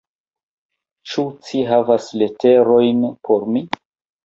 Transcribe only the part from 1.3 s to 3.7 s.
ci havas leterojn por mi?